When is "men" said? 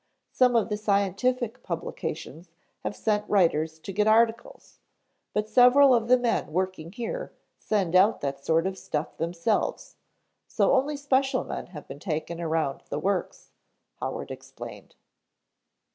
6.17-6.51, 11.43-11.67